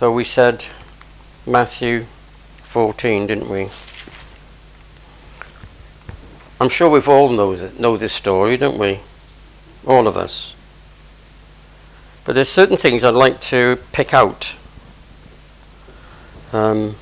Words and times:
So 0.00 0.10
we 0.10 0.24
said 0.24 0.64
Matthew 1.46 2.06
14, 2.62 3.26
didn't 3.26 3.50
we? 3.50 3.68
I'm 6.58 6.70
sure 6.70 6.88
we've 6.88 7.06
all 7.06 7.28
know, 7.28 7.54
know 7.78 7.98
this 7.98 8.14
story, 8.14 8.56
don't 8.56 8.78
we? 8.78 9.00
All 9.86 10.06
of 10.06 10.16
us. 10.16 10.56
But 12.24 12.34
there's 12.34 12.48
certain 12.48 12.78
things 12.78 13.04
I'd 13.04 13.10
like 13.10 13.42
to 13.52 13.78
pick 13.92 14.14
out. 14.14 14.56
Um, 16.54 16.96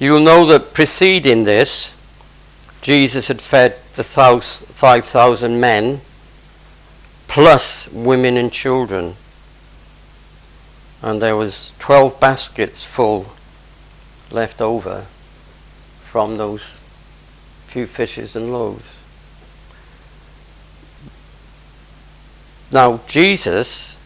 you'll 0.00 0.24
know 0.24 0.44
that 0.46 0.74
preceding 0.74 1.44
this, 1.44 1.94
Jesus 2.80 3.28
had 3.28 3.40
fed 3.40 3.76
the 3.94 4.02
5,000 4.02 5.60
men 5.60 6.00
plus 7.28 7.86
women 7.92 8.36
and 8.36 8.52
children. 8.52 9.14
And 11.02 11.20
there 11.20 11.36
was 11.36 11.72
12 11.80 12.20
baskets 12.20 12.84
full 12.84 13.32
left 14.30 14.60
over 14.60 15.06
from 16.04 16.36
those 16.36 16.78
few 17.66 17.86
fishes 17.86 18.36
and 18.36 18.52
loaves. 18.52 18.84
Now, 22.70 23.00
Jesus, 23.06 23.98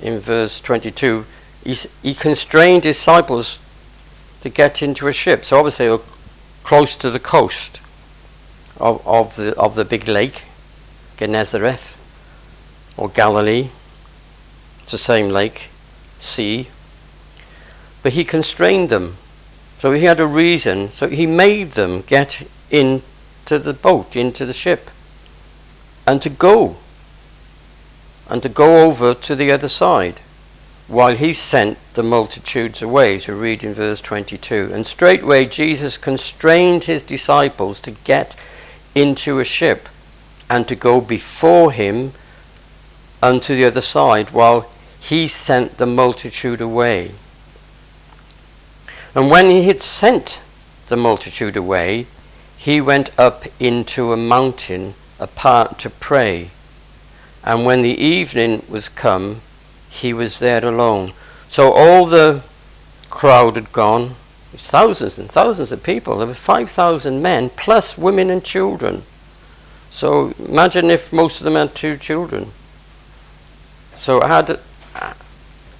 in 0.00 0.20
verse 0.20 0.60
22, 0.60 1.26
he, 1.64 1.74
he 2.02 2.14
constrained 2.14 2.82
disciples 2.82 3.58
to 4.42 4.48
get 4.48 4.82
into 4.82 5.08
a 5.08 5.12
ship. 5.12 5.44
So 5.44 5.58
obviously, 5.58 5.86
they 5.86 5.90
were 5.90 6.02
close 6.62 6.94
to 6.96 7.10
the 7.10 7.18
coast 7.18 7.80
of, 8.76 9.04
of, 9.06 9.34
the, 9.36 9.56
of 9.56 9.74
the 9.74 9.84
big 9.84 10.06
lake, 10.06 10.42
Gennesaret, 11.16 11.94
or 12.96 13.08
Galilee. 13.08 13.70
It's 14.80 14.92
the 14.92 14.98
same 14.98 15.30
lake, 15.30 15.68
sea. 16.26 16.68
But 18.02 18.12
he 18.12 18.24
constrained 18.24 18.90
them. 18.90 19.16
So 19.78 19.92
he 19.92 20.04
had 20.04 20.20
a 20.20 20.26
reason. 20.26 20.90
So 20.90 21.08
he 21.08 21.26
made 21.26 21.72
them 21.72 22.02
get 22.02 22.46
into 22.70 23.58
the 23.58 23.72
boat, 23.72 24.16
into 24.16 24.44
the 24.44 24.52
ship, 24.52 24.90
and 26.06 26.20
to 26.22 26.28
go 26.28 26.76
and 28.28 28.42
to 28.42 28.48
go 28.48 28.86
over 28.86 29.14
to 29.14 29.36
the 29.36 29.52
other 29.52 29.68
side, 29.68 30.20
while 30.88 31.14
he 31.14 31.32
sent 31.32 31.78
the 31.94 32.02
multitudes 32.02 32.82
away, 32.82 33.18
to 33.20 33.34
read 33.34 33.62
in 33.62 33.72
verse 33.72 34.00
22. 34.00 34.70
And 34.72 34.86
straightway 34.86 35.46
Jesus 35.46 35.96
constrained 35.96 36.84
his 36.84 37.02
disciples 37.02 37.80
to 37.80 37.90
get 37.90 38.36
into 38.94 39.38
a 39.38 39.44
ship 39.44 39.88
and 40.48 40.66
to 40.68 40.74
go 40.74 41.00
before 41.00 41.72
him 41.72 42.12
unto 43.22 43.54
the 43.54 43.64
other 43.64 43.80
side, 43.80 44.30
while 44.30 44.70
he 45.08 45.28
sent 45.28 45.76
the 45.76 45.86
multitude 45.86 46.60
away. 46.60 47.12
And 49.14 49.30
when 49.30 49.50
he 49.50 49.62
had 49.68 49.80
sent 49.80 50.40
the 50.88 50.96
multitude 50.96 51.56
away, 51.56 52.06
he 52.58 52.80
went 52.80 53.16
up 53.16 53.44
into 53.60 54.12
a 54.12 54.16
mountain 54.16 54.94
apart 55.20 55.78
to 55.78 55.90
pray. 55.90 56.50
And 57.44 57.64
when 57.64 57.82
the 57.82 57.96
evening 57.96 58.64
was 58.68 58.88
come, 58.88 59.42
he 59.88 60.12
was 60.12 60.40
there 60.40 60.64
alone. 60.64 61.12
So 61.48 61.72
all 61.72 62.06
the 62.06 62.42
crowd 63.08 63.54
had 63.54 63.72
gone. 63.72 64.16
It's 64.52 64.66
Thousands 64.66 65.18
and 65.18 65.30
thousands 65.30 65.70
of 65.70 65.84
people. 65.84 66.18
There 66.18 66.26
were 66.26 66.34
5,000 66.34 67.22
men, 67.22 67.50
plus 67.50 67.96
women 67.96 68.28
and 68.28 68.42
children. 68.42 69.04
So 69.88 70.34
imagine 70.38 70.90
if 70.90 71.12
most 71.12 71.38
of 71.38 71.44
them 71.44 71.54
had 71.54 71.76
two 71.76 71.96
children. 71.96 72.50
So 73.96 74.20
how 74.20 74.42
do, 74.42 74.58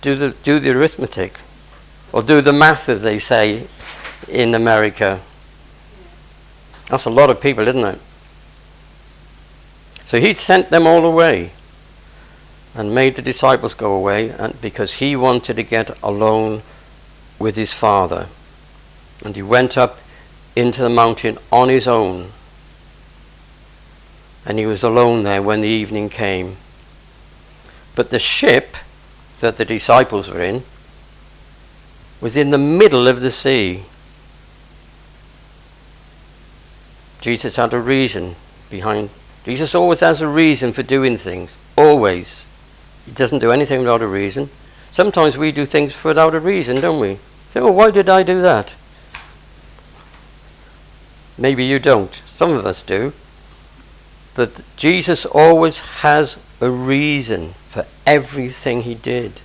do 0.03 0.15
the, 0.15 0.31
do 0.43 0.59
the 0.61 0.71
arithmetic? 0.71 1.39
Or 2.13 2.23
do 2.23 2.41
the 2.41 2.53
math, 2.53 2.89
as 2.89 3.03
they 3.03 3.19
say 3.19 3.67
in 4.29 4.55
America. 4.55 5.21
That's 6.89 7.05
a 7.05 7.11
lot 7.11 7.31
of 7.31 7.41
people, 7.41 7.67
isn't 7.67 7.85
it? 7.85 8.01
So 10.07 10.21
he 10.21 10.33
sent 10.33 10.71
them 10.71 10.87
all 10.87 11.05
away 11.05 11.51
and 12.75 12.95
made 12.95 13.17
the 13.17 13.23
disciples 13.23 13.75
go 13.75 13.95
away 13.95 14.29
and 14.29 14.61
because 14.61 14.95
he 14.95 15.17
wanted 15.17 15.57
to 15.57 15.63
get 15.63 15.91
alone 16.03 16.63
with 17.39 17.57
his 17.57 17.73
father. 17.73 18.29
And 19.25 19.35
he 19.35 19.43
went 19.43 19.77
up 19.77 19.99
into 20.55 20.83
the 20.83 20.91
mountain 20.91 21.39
on 21.51 21.69
his 21.69 21.89
own. 21.89 22.31
And 24.45 24.59
he 24.59 24.67
was 24.67 24.85
alone 24.85 25.25
there 25.25 25.43
when 25.43 25.61
the 25.61 25.69
evening 25.69 26.09
came. 26.09 26.57
But 27.97 28.11
the 28.11 28.19
ship 28.19 28.77
that 29.41 29.57
the 29.57 29.65
disciples 29.65 30.31
were 30.31 30.41
in 30.41 30.63
was 32.21 32.37
in 32.37 32.51
the 32.51 32.59
middle 32.59 33.07
of 33.07 33.21
the 33.21 33.31
sea. 33.31 33.83
Jesus 37.21 37.57
had 37.57 37.75
a 37.75 37.81
reason 37.81 38.37
behind. 38.71 39.11
Jesus 39.45 39.75
always 39.75 40.01
has 40.01 40.21
a 40.21 40.29
reason 40.29 40.73
for 40.73 40.83
doing 40.83 41.19
things. 41.19 41.57
Always. 41.77 42.47
He 43.05 43.13
doesn't 43.13 43.39
do 43.39 43.53
anything 43.53 43.81
without 43.81 44.03
a 44.03 44.07
reason. 44.07 44.51
Sometimes 44.91 45.37
we 45.37 45.53
do 45.53 45.67
things 45.67 46.03
without 46.03 46.35
a 46.35 46.41
reason, 46.41 46.81
don't 46.81 47.01
we? 47.01 47.19
Say, 47.53 47.61
oh, 47.61 47.71
why 47.71 47.91
did 47.91 48.09
I 48.09 48.23
do 48.23 48.41
that? 48.43 48.73
Maybe 51.39 51.65
you 51.65 51.79
don't. 51.79 52.15
Some 52.27 52.53
of 52.53 52.65
us 52.65 52.81
do. 52.81 53.13
But 54.35 54.63
Jesus 54.77 55.27
always 55.27 55.81
has 55.81 56.39
a 56.61 56.71
reason 56.71 57.55
for 57.69 57.87
everything 58.07 58.83
he 58.83 58.95
did. 58.95 59.41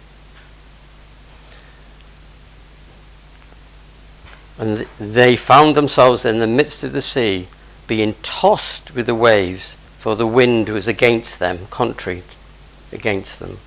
And 4.57 4.85
they 4.99 5.35
found 5.35 5.75
themselves 5.75 6.23
in 6.23 6.39
the 6.39 6.47
midst 6.47 6.83
of 6.83 6.93
the 6.93 7.01
sea, 7.01 7.47
being 7.87 8.13
tossed 8.21 8.93
with 8.93 9.07
the 9.07 9.15
waves, 9.15 9.75
for 9.97 10.15
the 10.15 10.27
wind 10.27 10.69
was 10.69 10.87
against 10.87 11.39
them, 11.39 11.67
contrary 11.69 12.23
against 12.91 13.39
them. 13.39 13.57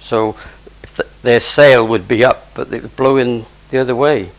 So 0.00 0.36
th- 0.96 1.08
their 1.22 1.40
sail 1.40 1.86
would 1.86 2.06
be 2.06 2.24
up, 2.24 2.54
but 2.54 2.72
it 2.72 2.82
would 2.82 2.96
blow 2.96 3.16
in 3.16 3.46
the 3.70 3.78
other 3.78 3.96
way, 3.96 4.30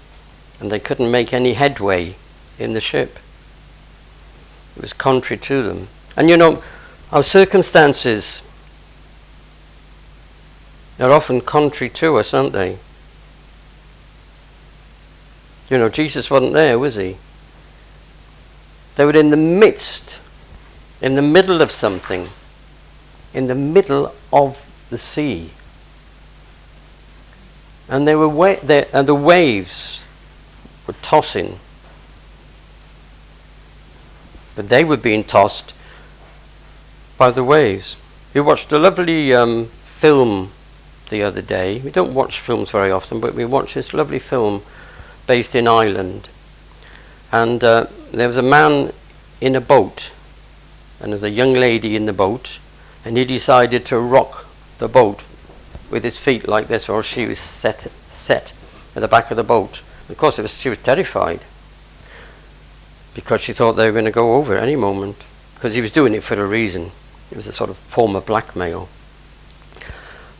and 0.59 0.71
they 0.71 0.79
couldn't 0.79 1.11
make 1.11 1.33
any 1.33 1.53
headway 1.53 2.15
in 2.57 2.73
the 2.73 2.79
ship. 2.79 3.19
It 4.75 4.81
was 4.81 4.93
contrary 4.93 5.39
to 5.41 5.63
them. 5.63 5.87
And 6.15 6.29
you 6.29 6.37
know, 6.37 6.63
our 7.11 7.23
circumstances 7.23 8.41
are 10.99 11.11
often 11.11 11.41
contrary 11.41 11.89
to 11.89 12.17
us, 12.17 12.33
aren't 12.33 12.53
they? 12.53 12.77
You 15.69 15.77
know, 15.77 15.89
Jesus 15.89 16.29
wasn't 16.29 16.53
there, 16.53 16.77
was 16.79 16.95
he? 16.95 17.17
They 18.95 19.05
were 19.05 19.15
in 19.15 19.29
the 19.29 19.37
midst, 19.37 20.19
in 21.01 21.15
the 21.15 21.21
middle 21.21 21.61
of 21.61 21.71
something 21.71 22.29
in 23.35 23.47
the 23.47 23.55
middle 23.55 24.15
of 24.31 24.65
the 24.89 24.97
sea. 24.97 25.51
And 27.87 28.07
they 28.07 28.15
were 28.15 28.29
wa- 28.29 28.55
they, 28.63 28.85
and 28.93 29.07
the 29.07 29.13
waves 29.13 30.03
were 30.87 30.95
tossing. 31.01 31.59
But 34.55 34.69
they 34.69 34.85
were 34.85 34.97
being 34.97 35.25
tossed 35.25 35.73
by 37.17 37.29
the 37.29 37.43
waves. 37.43 37.97
We 38.33 38.41
watched 38.41 38.71
a 38.71 38.79
lovely 38.79 39.33
um, 39.35 39.65
film 39.83 40.51
the 41.09 41.23
other 41.23 41.41
day. 41.41 41.79
We 41.79 41.91
don't 41.91 42.13
watch 42.13 42.39
films 42.39 42.71
very 42.71 42.91
often, 42.91 43.19
but 43.19 43.33
we 43.33 43.45
watched 43.45 43.75
this 43.75 43.93
lovely 43.93 44.19
film 44.19 44.61
based 45.27 45.55
in 45.55 45.67
Ireland. 45.67 46.29
And 47.31 47.63
uh, 47.63 47.87
there 48.11 48.27
was 48.27 48.37
a 48.37 48.43
man 48.43 48.91
in 49.41 49.55
a 49.55 49.61
boat, 49.61 50.11
and 50.99 51.11
there 51.11 51.17
was 51.17 51.23
a 51.23 51.29
young 51.29 51.53
lady 51.53 51.95
in 51.95 52.05
the 52.05 52.13
boat, 52.13 52.59
and 53.03 53.17
he 53.17 53.25
decided 53.25 53.85
to 53.87 53.99
rock 53.99 54.45
the 54.77 54.87
boat 54.87 55.21
with 55.89 56.03
his 56.03 56.19
feet 56.19 56.47
like 56.47 56.67
this, 56.67 56.89
or 56.89 57.03
she 57.03 57.25
was 57.25 57.39
set 57.39 57.87
set 58.09 58.53
at 58.95 59.01
the 59.01 59.07
back 59.07 59.29
of 59.31 59.37
the 59.37 59.43
boat. 59.43 59.81
Of 60.09 60.17
course, 60.17 60.37
was, 60.37 60.57
she 60.57 60.69
was 60.69 60.77
terrified 60.79 61.41
because 63.13 63.41
she 63.41 63.53
thought 63.53 63.73
they 63.73 63.85
were 63.87 63.91
going 63.91 64.05
to 64.05 64.11
go 64.11 64.35
over 64.35 64.55
at 64.55 64.63
any 64.63 64.75
moment 64.75 65.23
because 65.55 65.73
he 65.73 65.81
was 65.81 65.91
doing 65.91 66.13
it 66.13 66.23
for 66.23 66.35
a 66.35 66.45
reason. 66.45 66.91
It 67.31 67.35
was 67.35 67.47
a 67.47 67.53
sort 67.53 67.69
of 67.69 67.77
form 67.77 68.15
of 68.15 68.25
blackmail. 68.25 68.89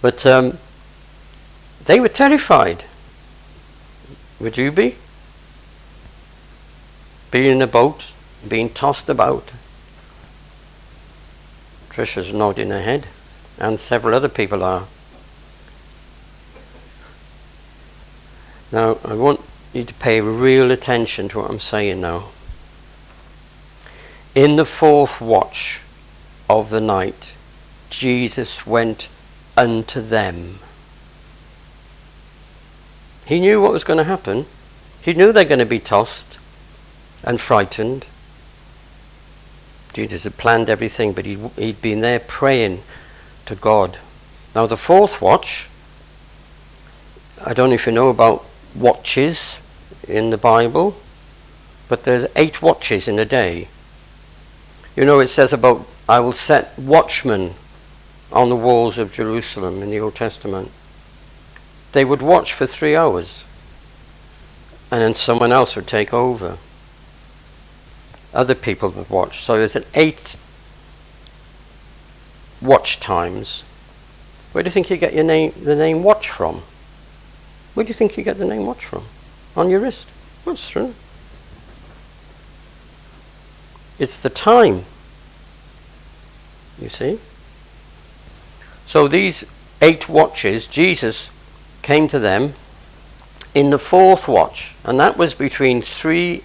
But 0.05 0.23
um, 0.27 0.59
they 1.85 1.99
were 1.99 2.09
terrified. 2.09 2.85
Would 4.39 4.55
you 4.55 4.71
be? 4.71 4.97
Being 7.31 7.53
in 7.53 7.61
a 7.63 7.65
boat, 7.65 8.13
being 8.47 8.69
tossed 8.69 9.09
about. 9.09 9.51
Trisha's 11.89 12.31
nodding 12.31 12.69
her 12.69 12.83
head, 12.83 13.07
and 13.57 13.79
several 13.79 14.13
other 14.13 14.29
people 14.29 14.63
are. 14.63 14.85
Now, 18.71 18.99
I 19.03 19.15
want 19.15 19.41
you 19.73 19.85
to 19.85 19.93
pay 19.95 20.21
real 20.21 20.69
attention 20.69 21.29
to 21.29 21.39
what 21.39 21.49
I'm 21.49 21.59
saying 21.59 21.99
now. 21.99 22.25
In 24.35 24.55
the 24.55 24.65
fourth 24.65 25.19
watch 25.19 25.81
of 26.47 26.69
the 26.69 26.79
night, 26.79 27.33
Jesus 27.89 28.67
went 28.67 29.09
unto 29.57 30.01
them. 30.01 30.59
He 33.25 33.39
knew 33.39 33.61
what 33.61 33.71
was 33.71 33.83
going 33.83 33.97
to 33.97 34.03
happen. 34.03 34.45
He 35.01 35.13
knew 35.13 35.31
they're 35.31 35.45
going 35.45 35.59
to 35.59 35.65
be 35.65 35.79
tossed 35.79 36.37
and 37.23 37.41
frightened. 37.41 38.05
Jesus 39.93 40.23
had 40.23 40.37
planned 40.37 40.69
everything, 40.69 41.13
but 41.13 41.25
he'd, 41.25 41.39
he'd 41.57 41.81
been 41.81 42.01
there 42.01 42.19
praying 42.19 42.83
to 43.45 43.55
God. 43.55 43.97
Now, 44.53 44.67
the 44.67 44.77
fourth 44.77 45.21
watch, 45.21 45.69
I 47.45 47.53
don't 47.53 47.69
know 47.69 47.75
if 47.75 47.85
you 47.85 47.91
know 47.91 48.09
about 48.09 48.45
watches 48.75 49.59
in 50.07 50.29
the 50.29 50.37
Bible, 50.37 50.95
but 51.87 52.03
there's 52.03 52.25
eight 52.35 52.61
watches 52.61 53.07
in 53.07 53.17
a 53.19 53.25
day. 53.25 53.67
You 54.95 55.05
know, 55.05 55.19
it 55.19 55.27
says 55.27 55.53
about, 55.53 55.87
I 56.07 56.19
will 56.19 56.33
set 56.33 56.77
watchmen 56.77 57.55
on 58.35 58.49
the 58.49 58.55
walls 58.55 58.97
of 58.97 59.13
Jerusalem 59.13 59.81
in 59.81 59.89
the 59.89 59.99
Old 59.99 60.13
Testament. 60.13 60.69
They 61.93 62.05
would 62.05 62.21
watch 62.21 62.53
for 62.53 62.67
three 62.67 62.95
hours, 62.95 63.45
and 64.91 65.01
then 65.01 65.13
someone 65.13 65.53
else 65.53 65.75
would 65.75 65.87
take 65.87 66.13
over 66.13 66.57
other 68.35 68.53
people 68.53 68.89
would 68.89 69.09
watch. 69.09 69.43
So 69.43 69.57
there's 69.57 69.77
an 69.77 69.85
eight 69.93 70.35
watch 72.61 72.99
times. 72.99 73.63
Where 74.51 74.61
do 74.61 74.67
you 74.67 74.71
think 74.71 74.89
you 74.89 74.97
get 74.97 75.13
your 75.13 75.23
name, 75.23 75.53
the 75.63 75.75
name 75.75 76.03
watch 76.03 76.29
from? 76.29 76.61
Where 77.73 77.85
do 77.85 77.87
you 77.87 77.93
think 77.93 78.17
you 78.17 78.23
get 78.23 78.37
the 78.37 78.45
name 78.45 78.65
watch 78.65 78.85
from? 78.85 79.05
On 79.55 79.69
your 79.69 79.79
wrist. 79.79 80.07
What's 80.43 80.69
true? 80.69 80.93
It's 83.97 84.17
the 84.17 84.29
time. 84.29 84.83
You 86.79 86.89
see? 86.89 87.19
So 88.85 89.07
these 89.07 89.45
eight 89.81 90.07
watches, 90.07 90.67
Jesus 90.67 91.31
came 91.81 92.07
to 92.07 92.19
them 92.19 92.53
in 93.53 93.69
the 93.69 93.79
fourth 93.79 94.27
watch, 94.27 94.75
and 94.83 94.99
that 94.99 95.17
was 95.17 95.33
between 95.33 95.81
3 95.81 96.43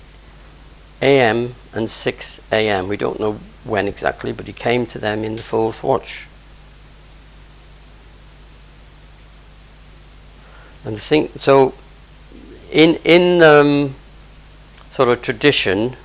a.m. 1.03 1.55
and 1.73 1.91
6 1.91 2.41
a.m. 2.53 2.89
We 2.89 2.97
don't 2.97 3.21
know 3.21 3.39
when 3.65 3.89
exactly, 3.89 4.33
but 4.33 4.47
he 4.47 4.53
came 4.53 4.87
to 4.87 4.99
them 4.99 5.25
in 5.25 5.37
the 5.37 5.43
fourth 5.43 5.83
watch. 5.83 6.27
And 10.85 10.99
think 10.99 11.33
so. 11.37 11.75
In 12.71 12.97
in 13.05 13.43
um, 13.43 13.95
sort 14.93 15.09
of 15.09 15.21
tradition, 15.21 15.97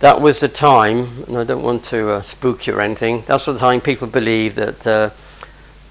that 0.00 0.20
was 0.20 0.40
the 0.40 0.48
time, 0.48 1.24
and 1.26 1.38
I 1.38 1.44
don't 1.44 1.62
want 1.62 1.84
to 1.86 2.10
uh, 2.10 2.22
spook 2.22 2.66
you 2.66 2.74
or 2.74 2.80
anything. 2.80 3.24
That's 3.26 3.44
the 3.46 3.58
time 3.58 3.80
people 3.80 4.08
believe 4.08 4.54
that 4.56 4.86
uh, 4.86 5.10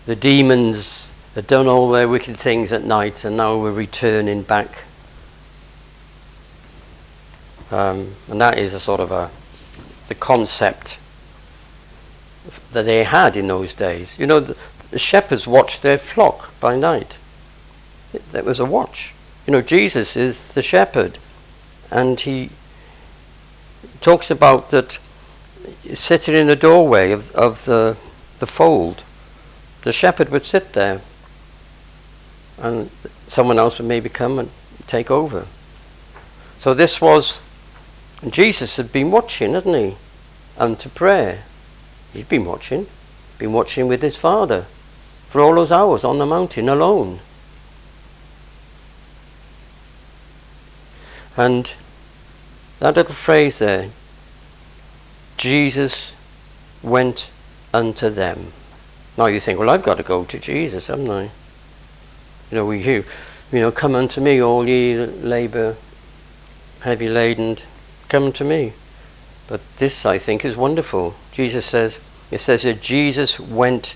the 0.06 0.16
demons 0.16 1.16
had 1.34 1.48
done 1.48 1.68
all 1.68 1.92
their 1.92 2.08
wicked 2.08 2.38
things 2.38 2.72
at 2.72 2.84
night, 2.84 3.26
and 3.26 3.38
now 3.38 3.58
were 3.58 3.72
returning 3.72 4.44
back 4.44 4.86
um, 7.72 8.16
and 8.30 8.40
that 8.40 8.58
is 8.58 8.74
a 8.74 8.80
sort 8.80 9.00
of 9.00 9.12
a 9.12 9.30
the 10.08 10.16
concept 10.16 11.00
that 12.74 12.84
they 12.84 13.04
had 13.04 13.36
in 13.36 13.48
those 13.48 13.74
days. 13.74 14.20
You 14.20 14.28
know, 14.28 14.40
the, 14.40 14.56
the 14.92 15.00
shepherds 15.00 15.48
watched 15.48 15.82
their 15.82 15.98
flock 15.98 16.58
by 16.60 16.78
night. 16.78 17.18
It, 18.14 18.32
that 18.32 18.46
was 18.46 18.60
a 18.60 18.66
watch. 18.66 19.14
You 19.48 19.52
know, 19.52 19.62
Jesus 19.62 20.16
is 20.16 20.54
the 20.54 20.62
shepherd, 20.62 21.18
and 21.90 22.20
he 22.20 22.52
talks 24.02 24.32
about 24.32 24.72
that 24.72 25.00
sitting 25.94 26.36
in 26.36 26.48
the 26.48 26.56
doorway 26.56 27.12
of, 27.12 27.32
of 27.32 27.66
the 27.66 27.98
the 28.40 28.46
fold. 28.46 29.04
The 29.84 29.94
shepherd 29.94 30.30
would 30.30 30.46
sit 30.46 30.74
there, 30.74 31.02
and 32.58 32.90
someone 33.28 33.60
else 33.60 33.78
would 33.78 33.88
maybe 33.88 34.10
come 34.10 34.40
and 34.40 34.50
take 34.88 35.10
over. 35.10 35.48
So 36.58 36.74
this 36.74 37.00
was 37.00 37.42
Jesus 38.28 38.78
had 38.78 38.92
been 38.92 39.12
watching, 39.12 39.54
hadn't 39.54 39.74
he? 39.74 39.98
Unto 40.58 40.90
prayer. 40.90 41.44
He'd 42.14 42.30
been 42.30 42.46
watching. 42.46 42.88
Been 43.38 43.54
watching 43.54 43.88
with 43.88 44.02
his 44.02 44.16
father 44.16 44.66
for 45.28 45.42
all 45.42 45.56
those 45.56 45.72
hours 45.72 46.04
on 46.04 46.18
the 46.18 46.26
mountain 46.26 46.70
alone. 46.70 47.20
And 51.36 51.74
that 52.80 52.96
little 52.96 53.14
phrase 53.14 53.60
there, 53.60 53.90
Jesus 55.38 56.14
went 56.82 57.30
unto 57.74 58.10
them. 58.10 58.52
Now 59.18 59.28
you 59.28 59.40
think, 59.40 59.60
well, 59.60 59.70
I've 59.70 59.84
got 59.84 59.98
to 59.98 60.04
go 60.04 60.26
to 60.26 60.40
Jesus, 60.40 60.88
haven't 60.88 61.10
I? 61.10 61.24
You 62.52 62.58
know, 62.58 62.66
we 62.66 62.82
hear, 62.82 63.06
you 63.52 63.60
know, 63.60 63.72
come 63.72 63.96
unto 63.96 64.22
me, 64.22 64.42
all 64.42 64.68
ye 64.68 64.98
labour 64.98 65.76
heavy 66.86 67.10
laden, 67.10 67.58
Come 68.08 68.32
to 68.34 68.44
me. 68.44 68.74
But 69.48 69.60
this, 69.78 70.06
I 70.06 70.20
think, 70.20 70.46
is 70.46 70.56
wonderful. 70.56 71.16
Jesus 71.32 71.66
says, 71.66 72.00
it 72.30 72.38
says 72.38 72.62
that 72.62 72.80
Jesus 72.80 73.40
went 73.40 73.96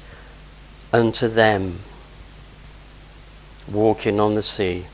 unto 0.92 1.28
them, 1.28 1.80
walking 3.72 4.20
on 4.20 4.34
the 4.34 4.42
sea. 4.42 4.88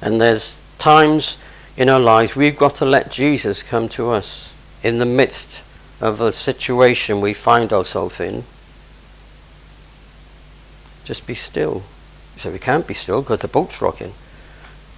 And 0.00 0.20
there's 0.20 0.60
times 0.78 1.36
in 1.80 1.88
our 1.88 1.98
lives 1.98 2.36
we've 2.36 2.58
got 2.58 2.74
to 2.74 2.84
let 2.84 3.10
Jesus 3.10 3.62
come 3.62 3.88
to 3.88 4.10
us 4.10 4.52
in 4.82 4.98
the 4.98 5.06
midst 5.06 5.62
of 5.98 6.20
a 6.20 6.30
situation 6.30 7.22
we 7.22 7.32
find 7.32 7.72
ourselves 7.72 8.20
in. 8.20 8.44
Just 11.04 11.26
be 11.26 11.32
still. 11.32 11.82
So 12.36 12.50
we 12.50 12.58
can't 12.58 12.86
be 12.86 12.92
still 12.92 13.22
because 13.22 13.40
the 13.40 13.48
boat's 13.48 13.80
rocking. 13.80 14.12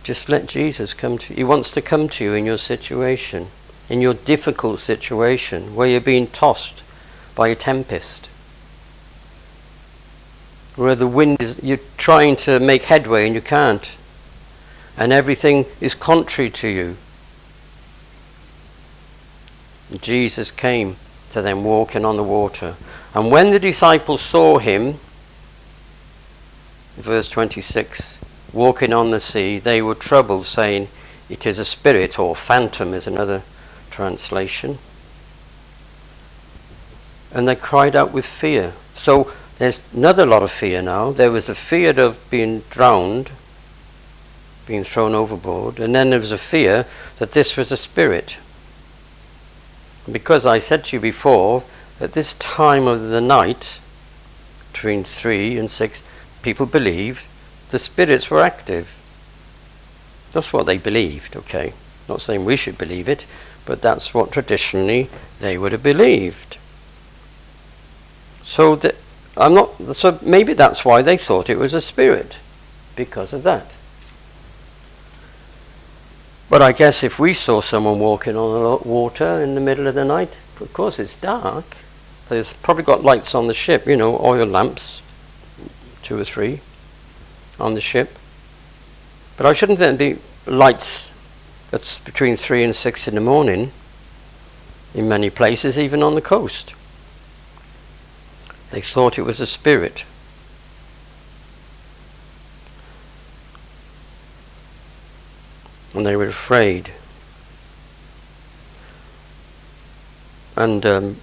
Just 0.02 0.28
let 0.28 0.46
Jesus 0.48 0.92
come 0.92 1.18
to 1.18 1.32
you. 1.32 1.36
He 1.36 1.44
wants 1.44 1.70
to 1.70 1.80
come 1.80 2.08
to 2.08 2.24
you 2.24 2.34
in 2.34 2.44
your 2.44 2.58
situation, 2.58 3.46
in 3.88 4.00
your 4.00 4.14
difficult 4.14 4.80
situation 4.80 5.76
where 5.76 5.86
you're 5.86 6.00
being 6.00 6.26
tossed 6.26 6.82
by 7.36 7.46
a 7.46 7.54
tempest, 7.54 8.26
where 10.74 10.96
the 10.96 11.06
wind 11.06 11.40
is, 11.40 11.62
you're 11.62 11.78
trying 11.96 12.34
to 12.38 12.58
make 12.58 12.82
headway 12.82 13.26
and 13.26 13.36
you 13.36 13.40
can't, 13.40 13.94
and 14.96 15.12
everything 15.12 15.66
is 15.80 15.94
contrary 15.94 16.50
to 16.50 16.68
you. 16.68 16.96
Jesus 20.00 20.50
came 20.50 20.96
to 21.30 21.42
them 21.42 21.64
walking 21.64 22.04
on 22.04 22.16
the 22.16 22.22
water. 22.22 22.76
And 23.14 23.30
when 23.30 23.50
the 23.50 23.58
disciples 23.58 24.20
saw 24.20 24.58
him, 24.58 24.98
verse 26.96 27.28
26, 27.30 28.18
walking 28.52 28.92
on 28.92 29.10
the 29.10 29.20
sea, 29.20 29.58
they 29.58 29.82
were 29.82 29.94
troubled, 29.94 30.46
saying, 30.46 30.88
It 31.28 31.46
is 31.46 31.58
a 31.58 31.64
spirit, 31.64 32.18
or 32.18 32.36
phantom 32.36 32.94
is 32.94 33.06
another 33.06 33.42
translation. 33.90 34.78
And 37.32 37.48
they 37.48 37.56
cried 37.56 37.96
out 37.96 38.12
with 38.12 38.26
fear. 38.26 38.74
So 38.94 39.32
there's 39.58 39.80
another 39.94 40.26
lot 40.26 40.42
of 40.42 40.50
fear 40.50 40.82
now. 40.82 41.12
There 41.12 41.30
was 41.30 41.46
the 41.46 41.54
fear 41.54 41.98
of 41.98 42.18
being 42.30 42.60
drowned, 42.70 43.30
being 44.66 44.84
thrown 44.84 45.14
overboard, 45.14 45.80
and 45.80 45.94
then 45.94 46.10
there 46.10 46.20
was 46.20 46.32
a 46.32 46.38
fear 46.38 46.86
that 47.18 47.32
this 47.32 47.56
was 47.56 47.72
a 47.72 47.76
spirit. 47.76 48.36
Because 50.10 50.46
I 50.46 50.58
said 50.58 50.84
to 50.86 50.96
you 50.96 51.00
before, 51.00 51.64
at 52.00 52.12
this 52.12 52.34
time 52.34 52.86
of 52.86 53.08
the 53.08 53.20
night, 53.20 53.80
between 54.72 55.04
three 55.04 55.58
and 55.58 55.70
six, 55.70 56.02
people 56.42 56.66
believed 56.66 57.26
the 57.70 57.78
spirits 57.78 58.30
were 58.30 58.40
active. 58.40 58.88
That's 60.32 60.52
what 60.52 60.66
they 60.66 60.78
believed, 60.78 61.36
okay? 61.36 61.72
Not 62.08 62.20
saying 62.20 62.44
we 62.44 62.56
should 62.56 62.78
believe 62.78 63.08
it, 63.08 63.26
but 63.64 63.82
that's 63.82 64.12
what 64.12 64.32
traditionally 64.32 65.08
they 65.40 65.56
would 65.56 65.72
have 65.72 65.82
believed. 65.82 66.56
So 68.42 68.74
that 68.76 68.96
I'm 69.36 69.54
not 69.54 69.96
so 69.96 70.18
maybe 70.20 70.52
that's 70.52 70.84
why 70.84 71.00
they 71.00 71.16
thought 71.16 71.48
it 71.48 71.58
was 71.58 71.74
a 71.74 71.80
spirit 71.80 72.36
because 72.96 73.32
of 73.32 73.42
that. 73.44 73.76
But 76.52 76.60
I 76.60 76.72
guess 76.72 77.02
if 77.02 77.18
we 77.18 77.32
saw 77.32 77.62
someone 77.62 77.98
walking 77.98 78.36
on 78.36 78.52
the 78.52 78.86
water 78.86 79.40
in 79.42 79.54
the 79.54 79.60
middle 79.62 79.86
of 79.86 79.94
the 79.94 80.04
night, 80.04 80.36
of 80.60 80.70
course 80.74 80.98
it's 80.98 81.14
dark. 81.14 81.64
There's 82.28 82.52
probably 82.52 82.82
got 82.82 83.02
lights 83.02 83.34
on 83.34 83.46
the 83.46 83.54
ship, 83.54 83.86
you 83.86 83.96
know, 83.96 84.20
oil 84.22 84.44
lamps, 84.44 85.00
two 86.02 86.18
or 86.18 86.26
three 86.26 86.60
on 87.58 87.72
the 87.72 87.80
ship. 87.80 88.18
But 89.38 89.46
I 89.46 89.54
shouldn't 89.54 89.78
then 89.78 89.96
be 89.96 90.18
lights 90.44 91.10
that's 91.70 92.00
between 92.00 92.36
three 92.36 92.62
and 92.62 92.76
six 92.76 93.08
in 93.08 93.14
the 93.14 93.22
morning 93.22 93.72
in 94.94 95.08
many 95.08 95.30
places, 95.30 95.78
even 95.78 96.02
on 96.02 96.16
the 96.16 96.20
coast. 96.20 96.74
They 98.72 98.82
thought 98.82 99.18
it 99.18 99.22
was 99.22 99.40
a 99.40 99.46
spirit. 99.46 100.04
And 105.94 106.06
they 106.06 106.16
were 106.16 106.28
afraid. 106.28 106.90
And 110.56 110.84
um, 110.84 111.16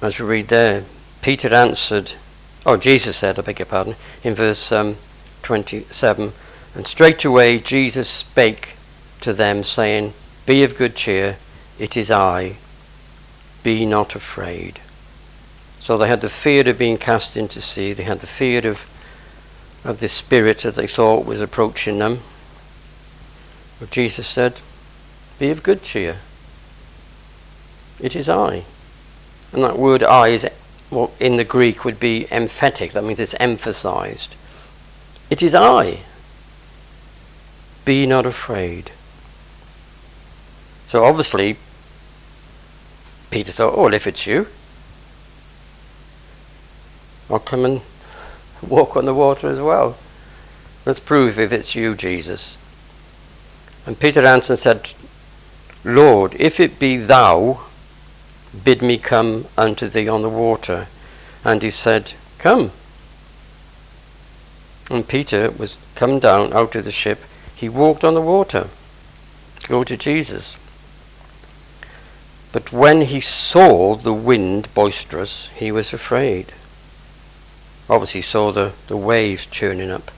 as 0.00 0.18
we 0.18 0.26
read 0.26 0.48
there, 0.48 0.84
Peter 1.22 1.52
answered, 1.52 2.12
Oh, 2.66 2.76
Jesus 2.76 3.18
said, 3.18 3.38
I 3.38 3.42
beg 3.42 3.58
your 3.58 3.66
pardon, 3.66 3.96
in 4.22 4.34
verse 4.34 4.72
um, 4.72 4.96
27. 5.42 6.32
And 6.74 6.86
straightway 6.86 7.58
Jesus 7.58 8.08
spake 8.08 8.74
to 9.20 9.32
them, 9.32 9.64
saying, 9.64 10.14
Be 10.46 10.64
of 10.64 10.76
good 10.76 10.96
cheer, 10.96 11.36
it 11.78 11.96
is 11.96 12.10
I, 12.10 12.56
be 13.62 13.86
not 13.86 14.14
afraid. 14.14 14.80
So 15.80 15.98
they 15.98 16.08
had 16.08 16.22
the 16.22 16.30
fear 16.30 16.66
of 16.68 16.78
being 16.78 16.98
cast 16.98 17.36
into 17.36 17.60
sea, 17.60 17.92
they 17.92 18.04
had 18.04 18.20
the 18.20 18.26
fear 18.26 18.66
of, 18.66 18.86
of 19.84 20.00
the 20.00 20.08
spirit 20.08 20.58
that 20.60 20.76
they 20.76 20.86
thought 20.86 21.26
was 21.26 21.42
approaching 21.42 21.98
them. 21.98 22.20
But 23.84 23.90
Jesus 23.90 24.26
said, 24.26 24.62
Be 25.38 25.50
of 25.50 25.62
good 25.62 25.82
cheer, 25.82 26.16
it 28.00 28.16
is 28.16 28.30
I. 28.30 28.64
And 29.52 29.62
that 29.62 29.78
word 29.78 30.02
I 30.02 30.28
is 30.28 30.48
well, 30.90 31.12
in 31.20 31.36
the 31.36 31.44
Greek 31.44 31.84
would 31.84 32.00
be 32.00 32.26
emphatic, 32.32 32.92
that 32.92 33.04
means 33.04 33.20
it's 33.20 33.34
emphasized. 33.38 34.36
It 35.28 35.42
is 35.42 35.54
I. 35.54 35.98
Be 37.84 38.06
not 38.06 38.24
afraid. 38.24 38.90
So 40.86 41.04
obviously, 41.04 41.58
Peter 43.30 43.52
thought, 43.52 43.74
oh, 43.76 43.82
well, 43.82 43.92
if 43.92 44.06
it's 44.06 44.26
you, 44.26 44.46
I'll 47.28 47.38
come 47.38 47.66
and 47.66 47.82
walk 48.66 48.96
on 48.96 49.04
the 49.04 49.12
water 49.12 49.50
as 49.50 49.60
well. 49.60 49.98
Let's 50.86 51.00
prove 51.00 51.38
if 51.38 51.52
it's 51.52 51.74
you, 51.74 51.94
Jesus. 51.94 52.56
And 53.86 53.98
Peter 53.98 54.24
answered 54.24 54.54
and 54.54 54.58
said, 54.58 54.90
Lord, 55.84 56.34
if 56.38 56.58
it 56.58 56.78
be 56.78 56.96
thou, 56.96 57.60
bid 58.64 58.80
me 58.80 58.96
come 58.96 59.46
unto 59.56 59.88
thee 59.88 60.08
on 60.08 60.22
the 60.22 60.30
water. 60.30 60.86
And 61.44 61.62
he 61.62 61.70
said, 61.70 62.14
Come. 62.38 62.70
And 64.90 65.06
Peter 65.06 65.50
was 65.50 65.76
come 65.94 66.18
down 66.18 66.52
out 66.52 66.74
of 66.74 66.84
the 66.84 66.92
ship. 66.92 67.20
He 67.54 67.68
walked 67.68 68.04
on 68.04 68.14
the 68.14 68.20
water 68.20 68.68
to 69.60 69.68
go 69.68 69.84
to 69.84 69.96
Jesus. 69.96 70.56
But 72.52 72.72
when 72.72 73.02
he 73.02 73.20
saw 73.20 73.96
the 73.96 74.12
wind 74.12 74.72
boisterous, 74.74 75.48
he 75.56 75.72
was 75.72 75.92
afraid. 75.92 76.52
Obviously, 77.90 78.20
he 78.20 78.22
saw 78.22 78.52
the, 78.52 78.72
the 78.86 78.96
waves 78.96 79.46
churning 79.46 79.90
up 79.90 80.10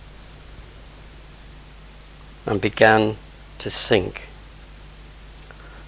and 2.45 2.61
began 2.61 3.17
to 3.59 3.71
sink. 3.71 4.29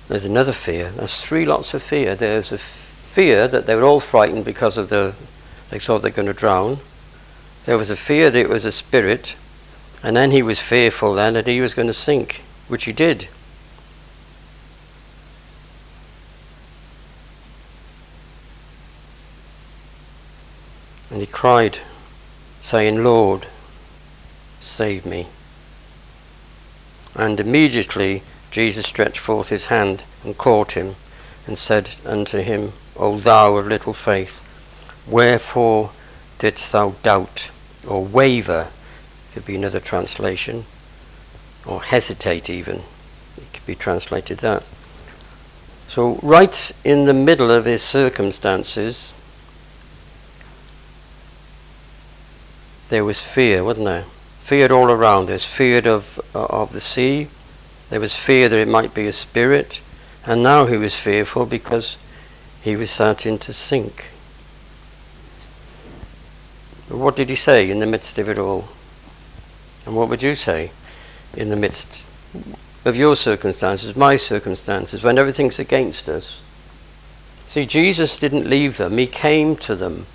There's 0.08 0.24
another 0.24 0.52
fear. 0.52 0.90
There's 0.90 1.20
three 1.20 1.44
lots 1.44 1.74
of 1.74 1.82
fear. 1.82 2.14
There's 2.14 2.50
a 2.50 2.58
fear 2.58 3.46
that 3.48 3.66
they 3.66 3.74
were 3.74 3.84
all 3.84 4.00
frightened 4.00 4.44
because 4.44 4.78
of 4.78 4.88
the, 4.88 5.14
they 5.70 5.78
thought 5.78 6.02
they're 6.02 6.10
going 6.10 6.26
to 6.26 6.32
drown. 6.32 6.78
There 7.66 7.76
was 7.76 7.90
a 7.90 7.96
fear 7.96 8.30
that 8.30 8.38
it 8.38 8.48
was 8.48 8.64
a 8.64 8.72
spirit. 8.72 9.36
And 10.02 10.16
then 10.16 10.30
he 10.30 10.42
was 10.42 10.60
fearful 10.60 11.14
then 11.14 11.34
that 11.34 11.46
he 11.46 11.60
was 11.60 11.74
going 11.74 11.88
to 11.88 11.94
sink, 11.94 12.42
which 12.68 12.84
he 12.84 12.92
did. 12.92 13.28
And 21.10 21.20
he 21.20 21.26
cried, 21.26 21.78
saying, 22.60 23.02
Lord, 23.02 23.46
save 24.60 25.04
me. 25.04 25.26
And 27.18 27.40
immediately 27.40 28.22
Jesus 28.52 28.86
stretched 28.86 29.18
forth 29.18 29.48
his 29.48 29.66
hand 29.66 30.04
and 30.24 30.38
caught 30.38 30.72
him 30.72 30.94
and 31.46 31.58
said 31.58 31.96
unto 32.06 32.38
him, 32.38 32.72
O 32.96 33.16
thou 33.18 33.56
of 33.56 33.66
little 33.66 33.92
faith, 33.92 34.40
wherefore 35.06 35.90
didst 36.38 36.70
thou 36.70 36.94
doubt 37.02 37.50
or 37.86 38.04
waver? 38.04 38.68
Could 39.34 39.44
be 39.44 39.56
another 39.56 39.80
translation, 39.80 40.64
or 41.66 41.82
hesitate 41.82 42.48
even. 42.48 42.82
It 43.36 43.52
could 43.52 43.66
be 43.66 43.74
translated 43.74 44.38
that. 44.38 44.62
So, 45.88 46.20
right 46.22 46.72
in 46.84 47.06
the 47.06 47.14
middle 47.14 47.50
of 47.50 47.64
his 47.64 47.82
circumstances, 47.82 49.12
there 52.88 53.04
was 53.04 53.20
fear, 53.20 53.64
wasn't 53.64 53.86
there? 53.86 54.04
Fear 54.48 54.72
all 54.72 54.90
around. 54.90 55.26
There's 55.26 55.44
feared 55.44 55.86
of, 55.86 56.18
uh, 56.34 56.46
of 56.46 56.72
the 56.72 56.80
sea. 56.80 57.28
There 57.90 58.00
was 58.00 58.16
fear 58.16 58.48
that 58.48 58.56
it 58.56 58.66
might 58.66 58.94
be 58.94 59.06
a 59.06 59.12
spirit. 59.12 59.82
And 60.24 60.42
now 60.42 60.64
he 60.64 60.78
was 60.78 60.96
fearful 60.96 61.44
because 61.44 61.98
he 62.62 62.74
was 62.74 62.90
starting 62.90 63.38
to 63.40 63.52
sink. 63.52 64.06
But 66.88 66.96
what 66.96 67.14
did 67.14 67.28
he 67.28 67.34
say 67.34 67.70
in 67.70 67.80
the 67.80 67.86
midst 67.86 68.18
of 68.18 68.26
it 68.30 68.38
all? 68.38 68.70
And 69.84 69.94
what 69.94 70.08
would 70.08 70.22
you 70.22 70.34
say 70.34 70.70
in 71.36 71.50
the 71.50 71.56
midst 71.56 72.06
of 72.86 72.96
your 72.96 73.16
circumstances, 73.16 73.96
my 73.96 74.16
circumstances, 74.16 75.02
when 75.02 75.18
everything's 75.18 75.58
against 75.58 76.08
us? 76.08 76.40
See, 77.46 77.66
Jesus 77.66 78.18
didn't 78.18 78.48
leave 78.48 78.78
them, 78.78 78.96
he 78.96 79.08
came 79.08 79.56
to 79.56 79.76
them. 79.76 80.06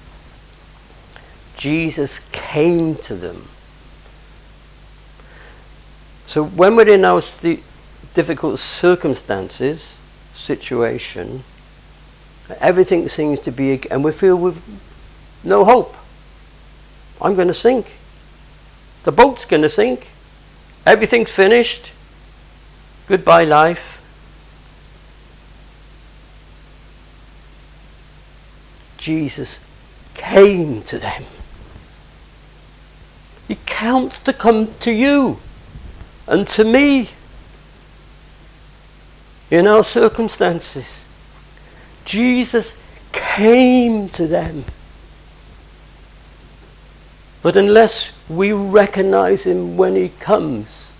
Jesus 1.55 2.19
came 2.31 2.95
to 2.95 3.13
them. 3.13 3.49
So 6.25 6.43
when 6.43 6.75
we're 6.75 6.89
in 6.89 7.05
our 7.05 7.21
difficult 8.13 8.59
circumstances, 8.59 9.97
situation, 10.33 11.43
everything 12.59 13.07
seems 13.07 13.39
to 13.41 13.51
be, 13.51 13.81
and 13.89 14.03
we 14.03 14.11
feel 14.11 14.37
we've 14.37 14.61
no 15.43 15.65
hope. 15.65 15.95
I'm 17.21 17.35
going 17.35 17.47
to 17.47 17.53
sink. 17.53 17.93
The 19.03 19.11
boat's 19.11 19.45
going 19.45 19.61
to 19.61 19.69
sink. 19.69 20.09
Everything's 20.85 21.31
finished. 21.31 21.91
Goodbye, 23.07 23.43
life. 23.43 24.01
Jesus 28.97 29.59
came 30.13 30.81
to 30.83 30.97
them. 30.97 31.23
He 33.47 33.57
counts 33.65 34.19
to 34.19 34.31
come 34.31 34.73
to 34.79 34.91
you 34.91 35.39
and 36.27 36.47
to 36.47 36.63
me 36.63 37.09
in 39.51 39.67
our 39.67 39.83
circumstances. 39.83 41.05
Jesus 42.05 42.77
came 43.11 44.09
to 44.09 44.27
them. 44.27 44.65
But 47.41 47.55
unless 47.55 48.11
we 48.29 48.51
recognize 48.51 49.45
him 49.45 49.77
when 49.77 49.95
he 49.95 50.09
comes, 50.19 50.93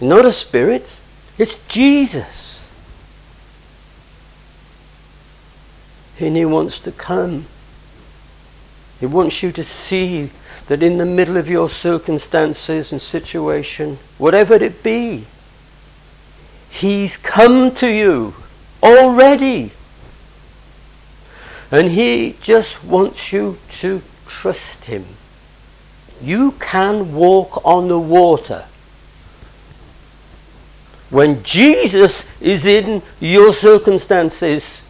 not 0.00 0.24
a 0.24 0.32
spirit, 0.32 0.98
it's 1.38 1.56
Jesus. 1.66 2.70
And 6.20 6.36
he 6.36 6.44
wants 6.44 6.78
to 6.80 6.92
come. 6.92 7.46
He 9.04 9.06
wants 9.06 9.42
you 9.42 9.52
to 9.52 9.62
see 9.62 10.30
that 10.66 10.82
in 10.82 10.96
the 10.96 11.04
middle 11.04 11.36
of 11.36 11.46
your 11.46 11.68
circumstances 11.68 12.90
and 12.90 13.02
situation, 13.02 13.98
whatever 14.16 14.54
it 14.54 14.82
be, 14.82 15.26
He's 16.70 17.18
come 17.18 17.74
to 17.74 17.86
you 17.86 18.32
already. 18.82 19.72
And 21.70 21.90
He 21.90 22.36
just 22.40 22.82
wants 22.82 23.30
you 23.30 23.58
to 23.80 24.00
trust 24.26 24.86
Him. 24.86 25.04
You 26.22 26.52
can 26.52 27.12
walk 27.12 27.62
on 27.62 27.88
the 27.88 28.00
water. 28.00 28.64
When 31.10 31.42
Jesus 31.42 32.24
is 32.40 32.64
in 32.64 33.02
your 33.20 33.52
circumstances, 33.52 34.82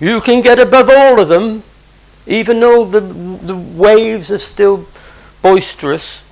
you 0.00 0.22
can 0.22 0.40
get 0.40 0.58
above 0.58 0.88
all 0.88 1.20
of 1.20 1.28
them, 1.28 1.62
even 2.26 2.60
though 2.60 2.84
the, 2.84 3.00
the 3.00 3.56
waves 3.56 4.30
are 4.30 4.38
still 4.38 4.86
boisterous. 5.42 6.22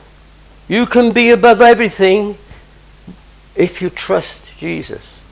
You 0.69 0.87
can 0.87 1.13
be 1.13 1.31
above 1.31 1.61
everything 1.61 2.39
if 3.57 3.83
you 3.83 3.91
trust 3.91 4.57
Jesus, 4.57 5.23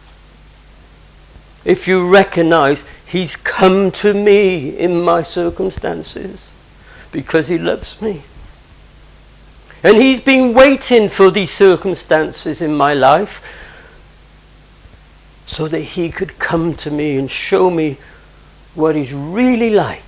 if 1.64 1.86
you 1.86 2.08
recognize 2.08 2.84
He's 3.06 3.36
come 3.36 3.90
to 3.92 4.12
me 4.12 4.76
in 4.76 5.00
my 5.00 5.22
circumstances 5.22 6.52
because 7.10 7.48
He 7.48 7.56
loves 7.56 8.02
me. 8.02 8.22
And 9.82 9.96
He's 9.96 10.20
been 10.20 10.52
waiting 10.52 11.08
for 11.08 11.30
these 11.30 11.52
circumstances 11.52 12.60
in 12.60 12.74
my 12.74 12.92
life 12.92 13.40
so 15.46 15.68
that 15.68 15.80
He 15.80 16.10
could 16.10 16.38
come 16.38 16.74
to 16.74 16.90
me 16.90 17.16
and 17.16 17.30
show 17.30 17.70
me 17.70 17.96
what 18.74 18.96
He's 18.96 19.14
really 19.14 19.70
like. 19.70 20.07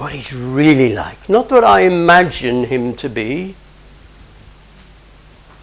What 0.00 0.12
He's 0.12 0.32
really 0.32 0.94
like. 0.94 1.28
Not 1.28 1.50
what 1.50 1.62
I 1.62 1.80
imagine 1.80 2.64
Him 2.64 2.96
to 2.96 3.10
be 3.10 3.54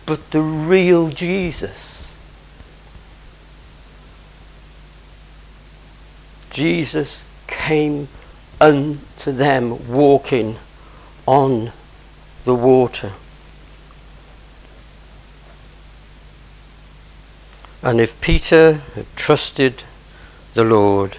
but 0.06 0.30
the 0.30 0.42
real 0.42 1.10
Jesus. 1.10 2.14
Jesus 6.52 7.26
came 7.48 8.08
unto 8.62 9.32
them 9.32 9.92
walking 9.92 10.58
on 11.26 11.72
the 12.46 12.54
water. 12.54 13.14
And 17.82 18.00
if 18.00 18.22
Peter 18.22 18.74
had 18.94 19.08
trusted 19.16 19.84
the 20.54 20.64
Lord, 20.64 21.18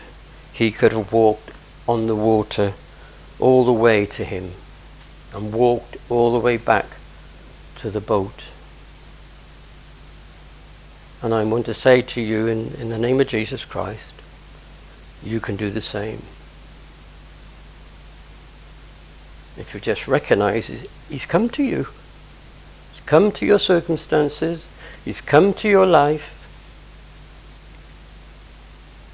he 0.53 0.71
could 0.71 0.93
have 0.93 1.13
walked 1.13 1.51
on 1.89 2.07
the 2.07 2.15
water 2.15 2.75
all 3.39 3.65
the 3.65 3.73
way 3.73 4.07
to 4.07 4.25
him 4.25 4.53
and 5.35 5.53
walked 5.53 5.97
all 6.09 6.33
the 6.33 6.39
way 6.39 6.57
back 6.57 6.87
to 7.77 7.91
the 7.91 8.01
boat. 8.01 8.49
And 11.23 11.35
I 11.35 11.45
want 11.45 11.67
to 11.67 11.75
say 11.75 12.03
to 12.03 12.21
you, 12.21 12.47
in, 12.47 12.75
in 12.75 12.89
the 12.89 12.99
name 12.99 13.21
of 13.21 13.27
Jesus 13.27 13.65
Christ, 13.65 14.15
you 15.23 15.41
can 15.41 15.57
do 15.57 15.71
the 15.71 15.81
same. 15.81 16.23
If 19.57 19.75
you 19.75 19.81
just 19.81 20.07
recognize 20.07 20.87
He's 21.09 21.27
come 21.27 21.49
to 21.51 21.63
you, 21.65 21.89
He's 22.93 23.01
come 23.05 23.33
to 23.33 23.45
your 23.45 23.59
circumstances, 23.59 24.69
He's 25.05 25.21
come 25.21 25.53
to 25.55 25.69
your 25.69 25.87
life 25.87 26.35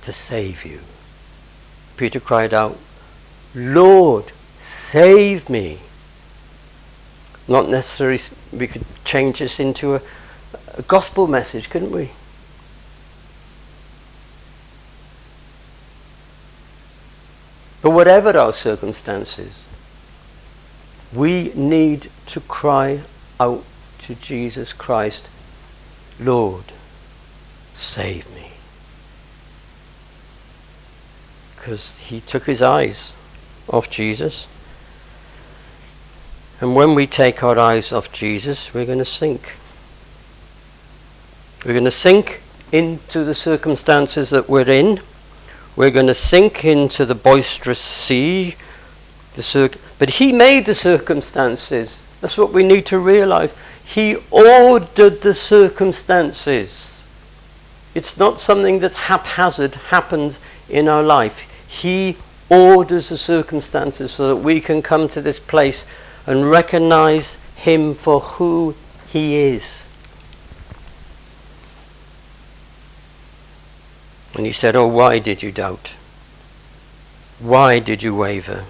to 0.02 0.12
save 0.12 0.66
you. 0.66 0.81
Peter 1.97 2.21
cried 2.21 2.52
out, 2.52 2.76
Lord, 3.55 4.33
save 4.59 5.49
me. 5.49 5.79
Not 7.47 7.69
necessarily, 7.69 8.21
we 8.53 8.67
could 8.67 8.85
change 9.05 9.39
this 9.39 9.61
into 9.61 9.95
a, 9.95 10.03
a 10.75 10.83
gospel 10.83 11.27
message, 11.27 11.71
couldn't 11.71 11.93
we? 11.93 12.11
But 17.83 17.91
whatever 17.91 18.37
our 18.37 18.53
circumstances, 18.53 19.67
we 21.13 21.53
need 21.55 22.11
to 22.27 22.41
cry 22.41 23.03
out 23.39 23.63
to 23.99 24.15
Jesus 24.15 24.73
Christ, 24.73 25.29
Lord, 26.19 26.65
save 27.75 28.29
me. 28.35 28.53
Because 31.55 31.99
he 31.99 32.21
took 32.21 32.47
his 32.47 32.63
eyes 32.63 33.13
off 33.68 33.90
Jesus. 33.90 34.47
And 36.61 36.75
when 36.75 36.94
we 36.94 37.06
take 37.06 37.42
our 37.42 37.59
eyes 37.59 37.92
off 37.92 38.12
Jesus, 38.12 38.73
we're 38.73 38.87
going 38.87 38.99
to 38.99 39.04
sink. 39.04 39.52
We're 41.64 41.73
going 41.73 41.85
to 41.85 41.90
sink 41.90 42.42
into 42.73 43.25
the 43.25 43.35
circumstances 43.35 44.30
that 44.30 44.49
we're 44.49 44.68
in. 44.68 45.00
We're 45.76 45.90
going 45.90 46.06
to 46.06 46.14
sink 46.14 46.64
into 46.64 47.04
the 47.04 47.14
boisterous 47.14 47.80
sea. 47.80 48.54
The 49.35 49.42
cir- 49.42 49.71
but 49.99 50.11
He 50.11 50.33
made 50.33 50.66
the 50.66 50.75
circumstances. 50.75 52.02
That's 52.21 52.38
what 52.38 52.52
we 52.52 52.62
need 52.62 52.87
to 52.87 52.99
realize. 52.99 53.54
He 53.85 54.16
ordered 54.31 55.20
the 55.20 55.35
circumstances. 55.35 57.03
It's 57.94 58.16
not 58.16 58.40
something 58.40 58.81
that 58.81 58.94
haphazard 58.94 59.74
happens 59.74 60.38
in 60.68 60.88
our 60.88 61.03
life. 61.03 61.46
He 61.68 62.16
orders 62.50 63.09
the 63.09 63.18
circumstances 63.18 64.12
so 64.12 64.35
that 64.35 64.42
we 64.42 64.61
can 64.61 64.83
come 64.83 65.09
to 65.09 65.20
this 65.20 65.38
place 65.38 65.87
and 66.26 66.50
recognize 66.50 67.37
Him 67.57 67.94
for 67.94 68.20
who 68.20 68.74
He 69.09 69.37
is. 69.37 69.87
And 74.35 74.46
he 74.46 74.52
said, 74.52 74.74
Oh, 74.74 74.87
why 74.87 75.20
did 75.20 75.42
you 75.42 75.52
doubt? 75.52 75.94
Why 77.38 77.78
did 77.78 78.02
you 78.02 78.14
waver? 78.14 78.64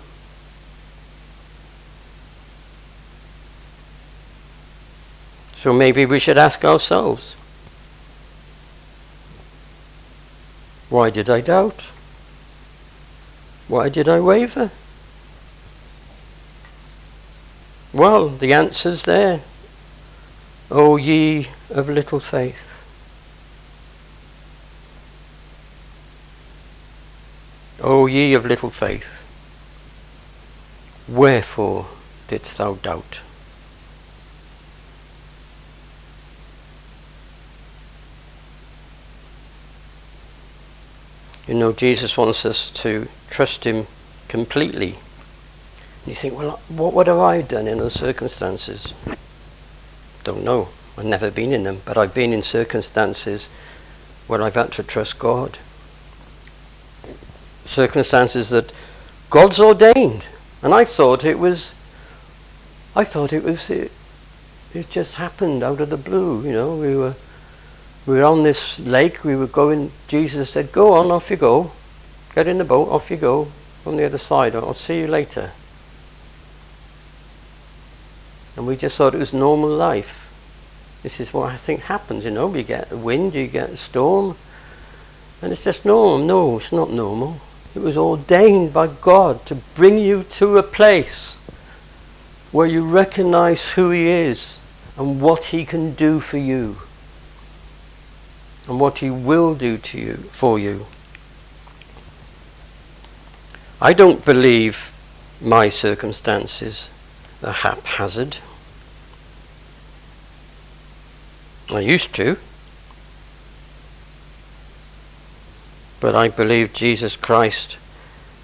So 5.57 5.73
maybe 5.73 6.05
we 6.05 6.19
should 6.19 6.37
ask 6.37 6.63
ourselves 6.65 7.35
why 10.91 11.09
did 11.11 11.31
I 11.31 11.41
doubt? 11.41 11.91
Why 13.69 13.89
did 13.89 14.09
I 14.09 14.21
waver? 14.21 14.71
Well, 17.93 18.29
the 18.29 18.53
answer's 18.53 19.05
there. 19.05 19.41
O 20.71 20.97
ye 20.97 21.49
of 21.71 21.89
little 21.89 22.21
faith. 22.21 22.75
O 27.81 28.07
ye 28.07 28.33
of 28.33 28.47
little 28.47 28.71
faith, 28.71 29.23
wherefore 31.07 31.87
didst 32.29 32.57
thou 32.57 32.75
doubt? 32.75 33.21
You 41.47 41.55
know, 41.55 41.73
Jesus 41.73 42.17
wants 42.17 42.47
us 42.47 42.71
to 42.71 43.07
trust 43.35 43.65
Him 43.65 43.89
completely. 44.29 44.91
And 44.91 46.07
you 46.07 46.15
think, 46.15 46.39
well, 46.39 46.61
what, 46.69 46.93
what 46.93 47.09
have 47.09 47.19
I 47.19 47.43
done 47.43 47.67
in 47.67 47.79
those 47.79 47.95
circumstances? 47.95 48.95
Don't 50.23 50.45
know. 50.45 50.69
I've 50.97 51.05
never 51.05 51.33
been 51.33 51.53
in 51.53 51.65
them, 51.65 51.81
but 51.85 51.99
I've 51.99 52.15
been 52.15 52.33
in 52.33 52.43
circumstances 52.43 53.51
where 54.29 54.41
I've 54.41 54.55
had 54.55 54.71
to 54.75 54.85
trust 54.85 55.19
God. 55.19 55.59
Circumstances 57.65 58.51
that 58.51 58.73
God's 59.31 59.59
ordained. 59.59 60.29
And 60.63 60.73
I 60.73 60.85
thought 60.85 61.25
it 61.25 61.41
was, 61.41 61.75
I 62.95 63.03
thought 63.03 63.33
it 63.33 63.43
was, 63.43 63.69
it, 63.69 63.91
it 64.73 64.91
just 64.91 65.17
happened 65.17 65.65
out 65.65 65.81
of 65.81 65.91
the 65.91 65.97
blue, 65.97 66.45
you 66.45 66.53
know. 66.53 66.77
We 66.77 66.95
were 66.95 67.17
we 68.07 68.15
were 68.15 68.25
on 68.25 68.45
this 68.45 68.79
lake, 68.79 69.25
we 69.25 69.35
were 69.35 69.49
going, 69.49 69.91
Jesus 70.07 70.51
said, 70.51 70.71
Go 70.71 70.93
on, 70.93 71.11
off 71.11 71.31
you 71.31 71.37
go. 71.37 71.73
Get 72.35 72.49
in 72.49 72.59
the 72.59 72.65
boat, 72.65 72.89
off 72.89 73.11
you 73.11 73.17
go. 73.17 73.49
On 73.87 73.97
the 73.97 74.05
other 74.05 74.19
side, 74.19 74.55
I'll 74.55 74.75
see 74.75 75.01
you 75.01 75.07
later. 75.07 75.53
And 78.57 78.67
we 78.67 78.77
just 78.77 78.97
thought 78.97 79.15
it 79.15 79.19
was 79.19 79.33
normal 79.33 79.69
life. 79.69 80.21
This 81.03 81.21
is 81.21 81.35
what 81.35 81.53
I 81.53 81.57
think 81.57 81.83
happens, 81.83 82.25
you 82.25 82.31
know. 82.31 82.55
You 82.55 82.63
get 82.63 82.91
a 82.91 82.97
wind, 82.97 83.35
you 83.35 83.47
get 83.47 83.71
a 83.71 83.77
storm, 83.77 84.37
and 85.43 85.53
it's 85.53 85.65
just 85.65 85.85
normal. 85.85 86.19
No, 86.25 86.57
it's 86.57 86.73
not 86.73 86.91
normal. 86.91 87.41
It 87.75 87.81
was 87.81 87.97
ordained 87.97 88.73
by 88.73 88.87
God 88.87 89.45
to 89.47 89.57
bring 89.75 89.99
you 89.99 90.23
to 90.23 90.59
a 90.59 90.63
place 90.63 91.35
where 92.53 92.67
you 92.67 92.85
recognize 92.85 93.73
who 93.73 93.91
He 93.91 94.07
is 94.07 94.59
and 94.97 95.21
what 95.21 95.47
He 95.47 95.65
can 95.65 95.95
do 95.95 96.21
for 96.21 96.39
you 96.39 96.77
and 98.69 98.81
what 98.81 98.99
he 98.99 99.11
will 99.11 99.55
do 99.55 99.79
to 99.79 99.99
you 99.99 100.15
for 100.33 100.59
you. 100.59 100.87
I 103.81 103.93
don't 103.93 104.25
believe 104.25 104.93
my 105.41 105.69
circumstances 105.69 106.91
are 107.43 107.53
haphazard. 107.53 108.39
I 111.71 111.81
used 111.81 112.15
to. 112.15 112.37
But 116.01 116.15
I 116.15 116.29
believe 116.29 116.73
Jesus 116.73 117.17
Christ 117.17 117.77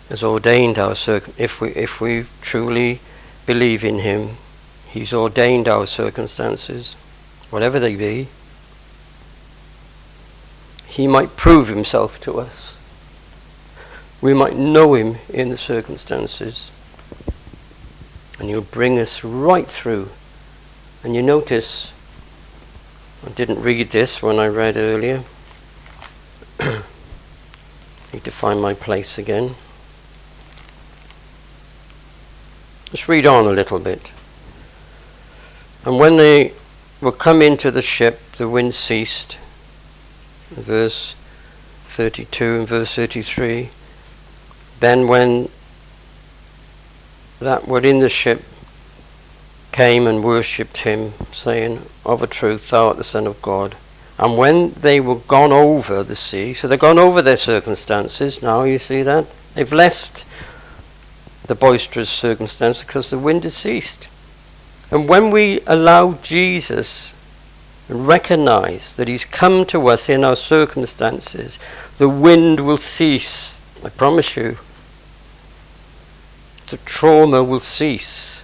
has 0.09 0.23
ordained 0.23 0.79
our 0.79 0.95
circum 0.95 1.35
if 1.37 1.61
we 1.61 1.71
if 1.71 2.01
we 2.01 2.27
truly 2.41 3.01
believe 3.47 3.85
in 3.85 4.01
him, 4.01 4.37
he's 4.89 5.13
ordained 5.13 5.69
our 5.69 5.87
circumstances, 5.87 6.95
whatever 7.51 7.79
they 7.79 7.95
be 7.95 8.29
he 10.91 11.07
might 11.07 11.37
prove 11.37 11.69
himself 11.69 12.21
to 12.21 12.41
us. 12.41 12.77
We 14.23 14.35
might 14.35 14.57
know 14.57 14.95
him 14.95 15.17
in 15.33 15.49
the 15.49 15.57
circumstances. 15.57 16.71
And 18.39 18.49
he'll 18.49 18.61
bring 18.61 18.99
us 18.99 19.25
right 19.25 19.67
through. 19.67 20.11
And 21.03 21.15
you 21.17 21.23
notice, 21.23 21.93
I 23.27 23.31
didn't 23.31 23.63
read 23.63 23.91
this 23.91 24.23
when 24.23 24.39
I 24.39 24.49
read 24.49 24.77
earlier. 24.77 25.25
Need 26.61 28.25
to 28.25 28.31
find 28.31 28.61
my 28.61 28.75
place 28.75 29.19
again. 29.19 29.55
Let's 32.93 33.09
read 33.09 33.25
on 33.25 33.47
a 33.47 33.51
little 33.51 33.79
bit. 33.79 34.11
And 35.85 35.99
when 35.99 36.17
they 36.17 36.53
were 37.01 37.13
come 37.13 37.41
into 37.41 37.71
the 37.71 37.83
ship, 37.83 38.21
the 38.37 38.49
wind 38.49 38.75
ceased, 38.75 39.39
verse 40.51 41.15
32 41.87 42.45
and 42.59 42.69
verse 42.69 42.95
33. 42.95 43.71
Then 44.81 45.09
when 45.09 45.49
that 47.39 47.67
were 47.69 47.81
in 47.81 48.01
the 48.01 48.09
ship 48.09 48.43
came 49.73 50.07
and 50.07 50.25
worshipped 50.25 50.79
him, 50.79 51.13
saying, 51.33 51.83
Of 52.05 52.23
a 52.23 52.27
truth, 52.27 52.71
thou 52.71 52.89
art 52.89 52.97
the 52.97 53.05
Son 53.05 53.27
of 53.27 53.41
God. 53.41 53.77
And 54.19 54.37
when 54.37 54.73
they 54.73 55.01
were 55.01 55.17
gone 55.17 55.53
over 55.53 56.03
the 56.03 56.17
sea, 56.17 56.53
so 56.53 56.69
they've 56.69 56.79
gone 56.79 56.99
over 56.99 57.23
their 57.23 57.37
circumstances 57.37 58.43
now, 58.43 58.65
you 58.65 58.79
see 58.79 59.03
that? 59.03 59.27
They've 59.55 59.73
left 59.73 60.27
the 61.47 61.55
boisterous 61.55 62.11
circumstance 62.11 62.85
because 62.85 63.11
the 63.11 63.19
wind 63.19 63.45
has 63.45 63.57
ceased. 63.57 64.09
And 64.91 65.09
when 65.09 65.31
we 65.31 65.61
allow 65.67 66.15
Jesus 66.23 67.15
and 67.89 68.07
recognize 68.07 68.93
that 68.95 69.09
He's 69.09 69.25
come 69.25 69.65
to 69.67 69.89
us 69.89 70.09
in 70.09 70.25
our 70.25 70.37
circumstances, 70.37 71.59
the 71.99 72.09
wind 72.09 72.61
will 72.61 72.77
cease. 72.77 73.57
I 73.85 73.89
promise 73.89 74.37
you. 74.37 74.59
The 76.71 76.77
trauma 76.79 77.43
will 77.43 77.59
cease. 77.59 78.43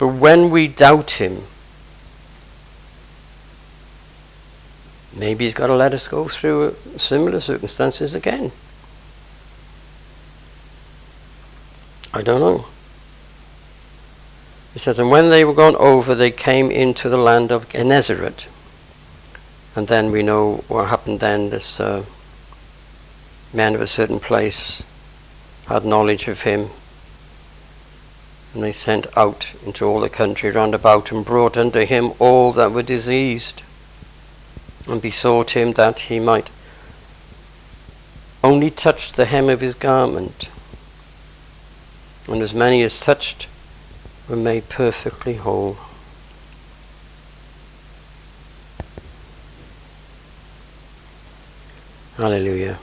But 0.00 0.08
when 0.08 0.50
we 0.50 0.66
doubt 0.66 1.12
Him, 1.12 1.44
maybe 5.12 5.44
He's 5.44 5.54
got 5.54 5.68
to 5.68 5.76
let 5.76 5.94
us 5.94 6.08
go 6.08 6.26
through 6.26 6.74
similar 6.96 7.38
circumstances 7.38 8.16
again. 8.16 8.50
I 12.12 12.22
don't 12.22 12.40
know. 12.40 12.66
He 14.72 14.80
says, 14.80 14.98
And 14.98 15.08
when 15.08 15.30
they 15.30 15.44
were 15.44 15.54
gone 15.54 15.76
over, 15.76 16.16
they 16.16 16.32
came 16.32 16.68
into 16.68 17.08
the 17.08 17.16
land 17.16 17.52
of 17.52 17.68
Gennesaret. 17.68 18.48
And 19.76 19.86
then 19.86 20.10
we 20.10 20.24
know 20.24 20.64
what 20.66 20.88
happened 20.88 21.20
then. 21.20 21.50
This 21.50 21.78
uh, 21.78 22.04
man 23.52 23.76
of 23.76 23.80
a 23.80 23.86
certain 23.86 24.18
place 24.18 24.82
had 25.66 25.84
knowledge 25.84 26.28
of 26.28 26.42
him. 26.42 26.70
And 28.54 28.62
they 28.62 28.72
sent 28.72 29.06
out 29.16 29.52
into 29.64 29.84
all 29.84 30.00
the 30.00 30.10
country 30.10 30.50
round 30.50 30.74
about 30.74 31.10
and 31.10 31.24
brought 31.24 31.56
unto 31.56 31.86
him 31.86 32.12
all 32.18 32.52
that 32.52 32.72
were 32.72 32.82
diseased, 32.82 33.62
and 34.88 35.00
besought 35.00 35.50
him 35.50 35.72
that 35.72 36.00
he 36.00 36.20
might 36.20 36.50
only 38.44 38.70
touch 38.70 39.12
the 39.12 39.26
hem 39.26 39.48
of 39.48 39.60
his 39.60 39.74
garment. 39.74 40.48
And 42.28 42.42
as 42.42 42.52
many 42.52 42.82
as 42.82 43.00
touched 43.00 43.46
were 44.28 44.36
made 44.36 44.68
perfectly 44.68 45.34
whole. 45.34 45.76
Hallelujah. 52.16 52.78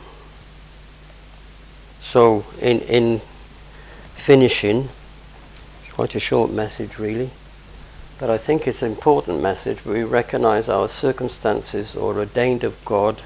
So, 2.09 2.43
in, 2.59 2.79
in 2.79 3.21
finishing, 4.15 4.89
it's 5.83 5.93
quite 5.93 6.15
a 6.15 6.19
short 6.19 6.49
message 6.49 6.97
really, 6.97 7.29
but 8.17 8.31
I 8.31 8.37
think 8.39 8.67
it's 8.67 8.81
an 8.81 8.91
important 8.91 9.43
message. 9.43 9.85
We 9.85 10.01
recognize 10.03 10.69
our 10.69 10.89
circumstances 10.89 11.95
are 11.95 12.17
ordained 12.17 12.63
of 12.63 12.83
God, 12.83 13.21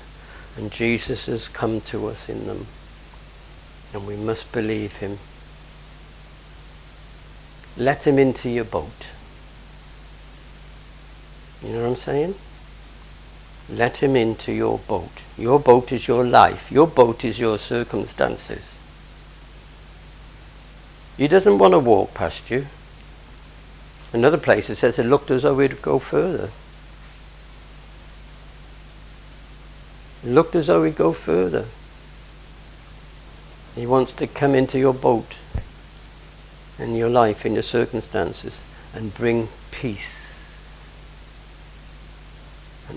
and 0.58 0.70
Jesus 0.70 1.28
has 1.28 1.48
come 1.48 1.80
to 1.80 2.10
us 2.10 2.28
in 2.28 2.46
them, 2.46 2.68
and 3.94 4.06
we 4.06 4.18
must 4.18 4.52
believe 4.52 4.98
Him. 4.98 5.18
Let 7.78 8.06
Him 8.06 8.20
into 8.20 8.50
your 8.50 8.66
boat. 8.66 9.08
You 11.64 11.70
know 11.70 11.84
what 11.84 11.90
I'm 11.92 11.96
saying? 11.96 12.36
Let 13.70 13.98
him 14.04 14.16
into 14.16 14.52
your 14.52 14.80
boat. 14.80 15.24
Your 15.38 15.60
boat 15.60 15.92
is 15.92 16.08
your 16.08 16.26
life. 16.26 16.72
Your 16.72 16.88
boat 16.88 17.24
is 17.24 17.40
your 17.40 17.58
circumstances. 17.58 18.78
He 21.18 21.28
doesn't 21.28 21.58
want 21.58 21.74
to 21.74 21.80
walk 21.80 22.14
past 22.14 22.52
you. 22.52 22.68
Another 24.12 24.38
place 24.38 24.70
it 24.70 24.76
says 24.76 25.00
it 25.00 25.06
looked 25.06 25.32
as 25.32 25.44
though 25.44 25.58
he'd 25.60 25.82
go 25.82 26.00
further. 26.00 26.50
It 30.24 30.30
looked 30.30 30.56
as 30.56 30.68
though 30.68 30.84
he'd 30.84 30.96
go 30.96 31.14
further. 31.14 31.66
He 33.76 33.88
wants 33.88 34.12
to 34.14 34.28
come 34.28 34.54
into 34.54 34.78
your 34.78 34.94
boat 34.94 35.38
and 36.80 36.98
your 36.98 37.10
life, 37.10 37.46
and 37.46 37.54
your 37.54 37.64
circumstances, 37.64 38.64
and 38.94 39.14
bring 39.14 39.48
peace 39.72 40.23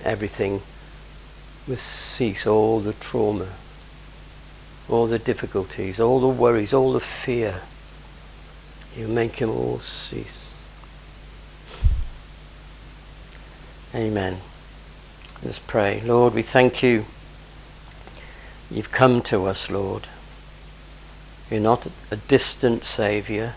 everything 0.06 0.62
must 1.66 1.84
cease, 1.84 2.46
all 2.46 2.80
the 2.80 2.92
trauma, 2.94 3.48
all 4.88 5.06
the 5.06 5.18
difficulties, 5.18 5.98
all 5.98 6.20
the 6.20 6.28
worries, 6.28 6.72
all 6.72 6.92
the 6.92 7.00
fear. 7.00 7.62
You 8.96 9.08
make 9.08 9.36
them 9.36 9.50
all 9.50 9.80
cease. 9.80 10.56
Amen. 13.94 14.38
Let's 15.42 15.58
pray. 15.58 16.00
Lord, 16.02 16.34
we 16.34 16.42
thank 16.42 16.82
you. 16.82 17.04
You've 18.70 18.92
come 18.92 19.22
to 19.22 19.46
us, 19.46 19.70
Lord. 19.70 20.08
You're 21.50 21.60
not 21.60 21.86
a 22.10 22.16
distant 22.16 22.84
Saviour. 22.84 23.54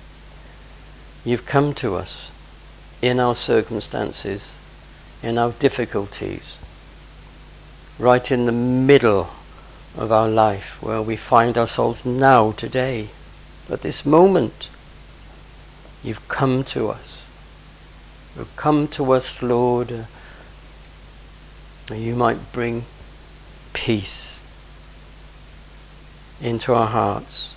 You've 1.25 1.45
come 1.45 1.73
to 1.75 1.95
us 1.95 2.31
in 3.01 3.19
our 3.19 3.33
circumstances 3.33 4.58
in 5.21 5.37
our 5.37 5.51
difficulties, 5.51 6.57
right 7.97 8.31
in 8.31 8.45
the 8.45 8.51
middle 8.51 9.29
of 9.97 10.11
our 10.11 10.29
life 10.29 10.81
where 10.81 11.01
we 11.01 11.15
find 11.15 11.57
ourselves 11.57 12.05
now, 12.05 12.51
today, 12.51 13.09
at 13.69 13.81
this 13.81 14.05
moment. 14.05 14.69
You've 16.03 16.25
come 16.27 16.63
to 16.65 16.89
us. 16.89 17.27
You've 18.37 18.55
come 18.55 18.87
to 18.89 19.11
us, 19.11 19.41
Lord, 19.41 20.05
that 21.87 21.97
you 21.97 22.15
might 22.15 22.53
bring 22.53 22.85
peace 23.73 24.39
into 26.41 26.73
our 26.73 26.87
hearts 26.87 27.53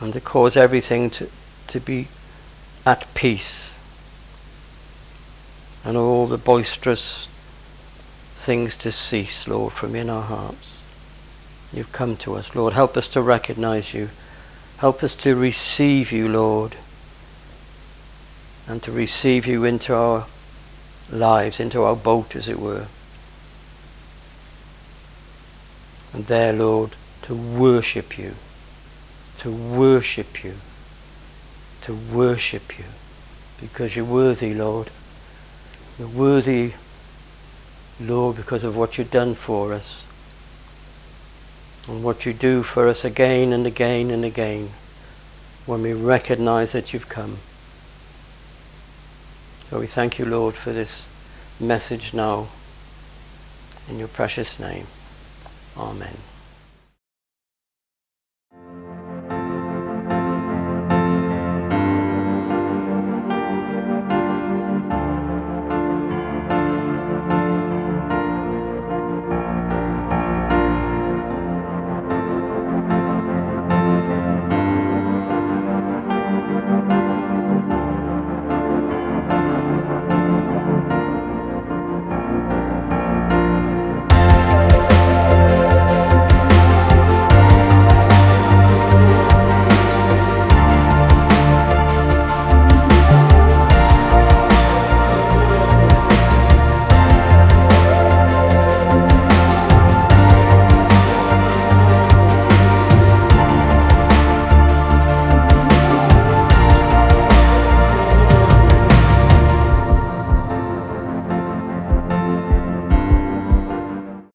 and 0.00 0.12
to 0.12 0.20
cause 0.20 0.56
everything 0.56 1.10
to, 1.10 1.30
to 1.68 1.80
be 1.80 2.08
at 2.84 3.12
peace 3.14 3.65
and 5.86 5.96
all 5.96 6.26
the 6.26 6.36
boisterous 6.36 7.28
things 8.34 8.76
to 8.76 8.90
cease, 8.90 9.46
Lord, 9.46 9.72
from 9.72 9.94
in 9.94 10.10
our 10.10 10.22
hearts. 10.22 10.82
You've 11.72 11.92
come 11.92 12.16
to 12.18 12.34
us, 12.34 12.56
Lord. 12.56 12.72
Help 12.72 12.96
us 12.96 13.06
to 13.08 13.22
recognize 13.22 13.94
you. 13.94 14.10
Help 14.78 15.04
us 15.04 15.14
to 15.14 15.36
receive 15.36 16.10
you, 16.10 16.28
Lord, 16.28 16.74
and 18.66 18.82
to 18.82 18.90
receive 18.90 19.46
you 19.46 19.62
into 19.62 19.94
our 19.94 20.26
lives, 21.08 21.60
into 21.60 21.84
our 21.84 21.94
boat, 21.94 22.34
as 22.34 22.48
it 22.48 22.58
were. 22.58 22.88
And 26.12 26.26
there, 26.26 26.52
Lord, 26.52 26.96
to 27.22 27.34
worship 27.36 28.18
you, 28.18 28.34
to 29.38 29.52
worship 29.52 30.42
you, 30.42 30.54
to 31.82 31.94
worship 31.94 32.76
you, 32.76 32.86
because 33.60 33.94
you're 33.94 34.04
worthy, 34.04 34.52
Lord. 34.52 34.90
You're 35.98 36.08
worthy, 36.08 36.72
Lord, 37.98 38.36
because 38.36 38.64
of 38.64 38.76
what 38.76 38.98
you've 38.98 39.10
done 39.10 39.34
for 39.34 39.72
us 39.72 40.04
and 41.88 42.02
what 42.02 42.26
you 42.26 42.32
do 42.32 42.62
for 42.62 42.88
us 42.88 43.04
again 43.04 43.52
and 43.52 43.66
again 43.66 44.10
and 44.10 44.24
again 44.24 44.70
when 45.64 45.82
we 45.82 45.92
recognize 45.92 46.72
that 46.72 46.92
you've 46.92 47.08
come. 47.08 47.38
So 49.64 49.80
we 49.80 49.86
thank 49.86 50.18
you, 50.18 50.24
Lord, 50.24 50.54
for 50.54 50.72
this 50.72 51.04
message 51.58 52.12
now. 52.14 52.48
In 53.88 53.98
your 53.98 54.08
precious 54.08 54.58
name. 54.58 54.86
Amen. 55.76 56.16